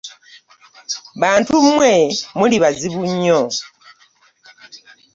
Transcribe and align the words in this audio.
Bantu 1.21 1.53
mmwe 1.65 1.91
buli 2.39 2.57
bazibu 2.63 3.01
nnyo. 3.11 3.41